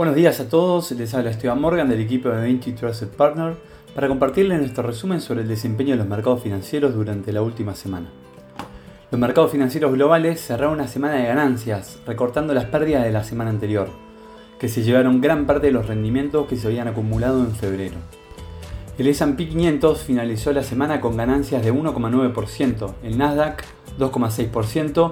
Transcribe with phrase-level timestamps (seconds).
[0.00, 3.54] Buenos días a todos, les habla Esteban Morgan del equipo de 20 Trusted Partner
[3.94, 8.08] para compartirles nuestro resumen sobre el desempeño de los mercados financieros durante la última semana.
[9.10, 13.50] Los mercados financieros globales cerraron una semana de ganancias, recortando las pérdidas de la semana
[13.50, 13.90] anterior,
[14.58, 17.96] que se llevaron gran parte de los rendimientos que se habían acumulado en febrero.
[18.96, 23.64] El S&P 500 finalizó la semana con ganancias de 1,9%, el Nasdaq
[23.98, 25.10] 2,6%,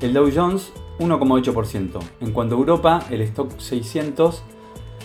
[0.00, 2.00] el Dow Jones 1,8%.
[2.20, 4.42] En cuanto a Europa, el stock 600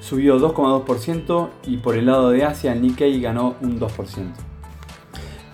[0.00, 4.32] subió 2,2% y por el lado de Asia el Nikkei ganó un 2%.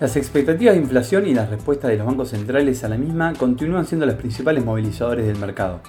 [0.00, 3.86] Las expectativas de inflación y las respuestas de los bancos centrales a la misma continúan
[3.86, 5.80] siendo los principales movilizadores del mercado.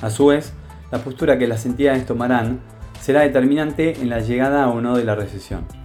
[0.00, 0.52] A su vez,
[0.90, 2.60] la postura que las entidades tomarán
[3.00, 5.81] será determinante en la llegada o no de la recesión.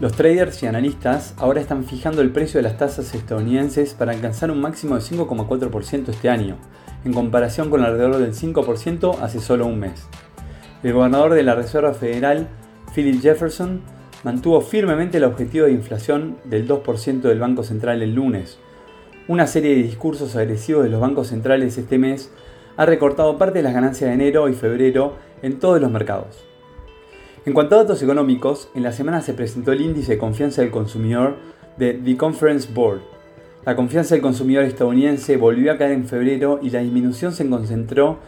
[0.00, 4.50] Los traders y analistas ahora están fijando el precio de las tasas estadounidenses para alcanzar
[4.50, 6.56] un máximo de 5,4% este año,
[7.04, 10.06] en comparación con alrededor del 5% hace solo un mes.
[10.82, 12.48] El gobernador de la Reserva Federal,
[12.94, 13.82] Philip Jefferson,
[14.24, 18.58] mantuvo firmemente el objetivo de inflación del 2% del Banco Central el lunes.
[19.28, 22.32] Una serie de discursos agresivos de los bancos centrales este mes
[22.78, 26.49] ha recortado parte de las ganancias de enero y febrero en todos los mercados.
[27.46, 30.70] En cuanto a datos económicos, en la semana se presentó el índice de confianza del
[30.70, 31.36] consumidor
[31.78, 33.00] de The Conference Board.
[33.64, 38.18] La confianza del consumidor estadounidense volvió a caer en febrero y la disminución se concentró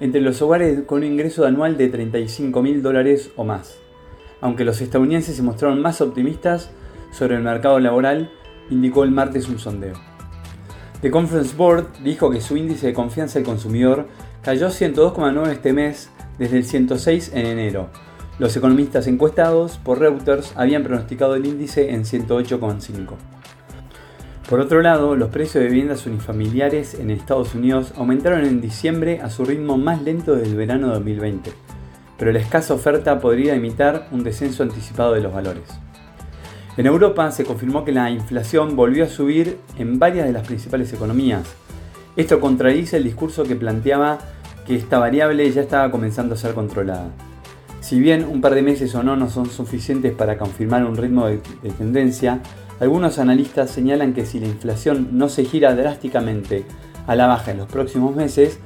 [0.00, 3.76] entre los hogares con un ingreso anual de 35 mil dólares o más.
[4.40, 6.70] Aunque los estadounidenses se mostraron más optimistas
[7.10, 8.30] sobre el mercado laboral,
[8.70, 9.96] indicó el martes un sondeo.
[11.02, 14.06] The Conference Board dijo que su índice de confianza del consumidor
[14.42, 17.90] cayó 102,9 este mes desde el 106 en enero,
[18.38, 23.14] los economistas encuestados por Reuters habían pronosticado el índice en 108,5.
[24.48, 29.30] Por otro lado, los precios de viviendas unifamiliares en Estados Unidos aumentaron en diciembre a
[29.30, 31.52] su ritmo más lento desde el verano de 2020,
[32.18, 35.64] pero la escasa oferta podría imitar un descenso anticipado de los valores.
[36.76, 40.92] En Europa se confirmó que la inflación volvió a subir en varias de las principales
[40.92, 41.46] economías.
[42.16, 44.18] Esto contradice el discurso que planteaba
[44.66, 47.10] que esta variable ya estaba comenzando a ser controlada.
[47.82, 51.26] Si bien un par de meses o no no son suficientes para confirmar un ritmo
[51.26, 51.38] de,
[51.76, 52.38] tendencia,
[52.78, 56.64] algunos analistas señalan que si la inflación no se gira drásticamente
[57.08, 58.60] a la baja en los próximos meses,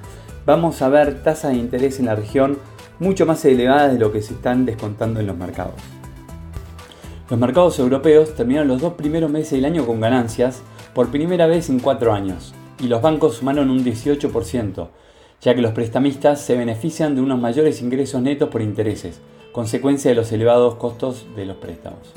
[0.45, 2.59] vamos a ver tasas de interés en la región
[2.99, 5.81] mucho más elevadas de lo que se están descontando en los mercados.
[7.31, 10.61] Los mercados europeos terminaron los dos primeros meses del año con ganancias
[10.93, 14.89] por primera vez en cuatro años, y los bancos sumaron un 18%,
[15.41, 19.21] ya que los prestamistas se benefician de unos mayores ingresos netos por intereses,
[19.53, 22.15] consecuencia de los elevados costos de los préstamos.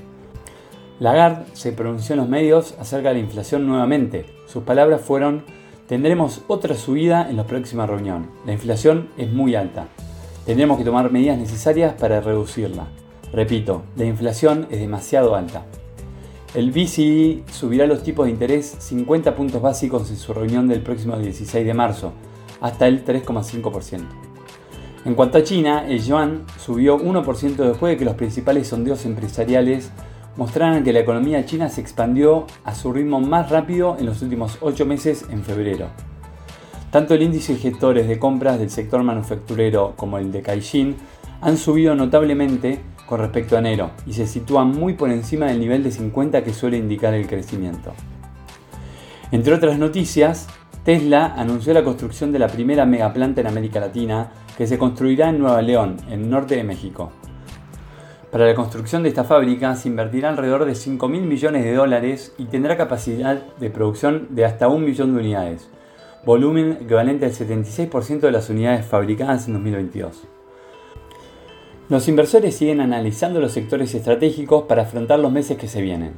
[0.99, 4.25] Lagarde se pronunció en los medios acerca de la inflación nuevamente.
[4.47, 5.43] Sus palabras fueron,
[5.87, 8.27] tendremos otra subida en la próxima reunión.
[8.45, 9.87] La inflación es muy alta.
[10.45, 12.87] Tendremos que tomar medidas necesarias para reducirla.
[13.31, 15.63] Repito, la inflación es demasiado alta.
[16.55, 21.15] El BCE subirá los tipos de interés 50 puntos básicos en su reunión del próximo
[21.15, 22.11] 16 de marzo,
[22.61, 24.01] hasta el 3,5%.
[25.05, 29.91] En cuanto a China, el yuan subió 1% después de que los principales sondeos empresariales
[30.35, 34.57] mostraran que la economía china se expandió a su ritmo más rápido en los últimos
[34.61, 35.87] 8 meses en febrero.
[36.91, 40.95] Tanto el índice de gestores de compras del sector manufacturero como el de Caixin
[41.41, 45.83] han subido notablemente con respecto a enero y se sitúan muy por encima del nivel
[45.83, 47.93] de 50 que suele indicar el crecimiento.
[49.31, 50.47] Entre otras noticias,
[50.89, 55.37] Tesla anunció la construcción de la primera megaplanta en América Latina que se construirá en
[55.37, 57.11] Nueva León, en norte de México.
[58.31, 62.33] Para la construcción de esta fábrica se invertirá alrededor de 5 mil millones de dólares
[62.39, 65.69] y tendrá capacidad de producción de hasta un millón de unidades,
[66.25, 70.23] volumen equivalente al 76% de las unidades fabricadas en 2022.
[71.87, 76.13] Los inversores siguen analizando los sectores estratégicos para afrontar los meses que se vienen.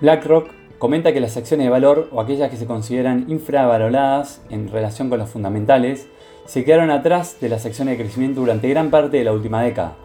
[0.00, 0.48] BlackRock
[0.78, 5.18] comenta que las acciones de valor o aquellas que se consideran infravaloradas en relación con
[5.18, 6.08] los fundamentales
[6.44, 9.96] se quedaron atrás de las acciones de crecimiento durante gran parte de la última década.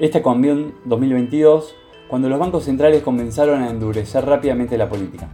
[0.00, 1.74] Esta cambió en 2022
[2.08, 5.28] cuando los bancos centrales comenzaron a endurecer rápidamente la política.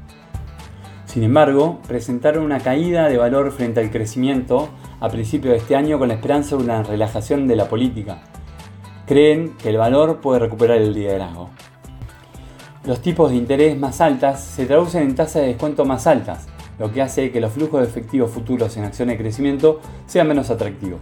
[1.06, 4.68] Sin embargo, presentaron una caída de valor frente al crecimiento
[5.00, 8.22] a principios de este año con la esperanza de una relajación de la política.
[9.06, 11.50] Creen que el valor puede recuperar el liderazgo.
[12.84, 16.46] Los tipos de interés más altas se traducen en tasas de descuento más altas,
[16.78, 20.48] lo que hace que los flujos de efectivos futuros en acciones de crecimiento sean menos
[20.48, 21.00] atractivos.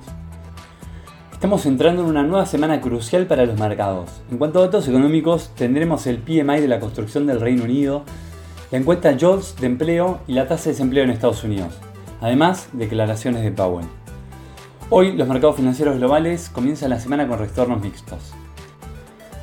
[1.32, 4.10] Estamos entrando en una nueva semana crucial para los mercados.
[4.28, 8.02] En cuanto a datos económicos, tendremos el PMI de la construcción del Reino Unido,
[8.72, 11.74] la encuesta JOLTS de empleo y la tasa de desempleo en Estados Unidos,
[12.20, 13.86] además declaraciones de Powell.
[14.90, 18.34] Hoy los mercados financieros globales comienzan la semana con retornos mixtos.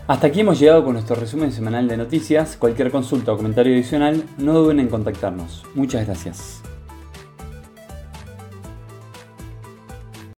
[0.07, 2.57] Hasta aquí hemos llegado con nuestro resumen semanal de noticias.
[2.57, 5.63] Cualquier consulta o comentario adicional, no duden en contactarnos.
[5.73, 6.61] Muchas gracias.